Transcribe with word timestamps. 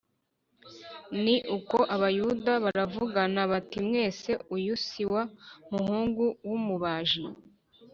Ni 1.23 1.35
uko 1.57 1.77
Abayuda 1.95 2.51
baravugana 2.63 3.41
bati 3.51 3.77
Mbese 3.87 4.31
uyu 4.55 4.73
si 4.85 5.03
wa 5.11 5.23
muhungu 5.73 6.25
w’umubaji‽ 6.47 7.23